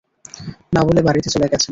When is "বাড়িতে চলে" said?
1.01-1.47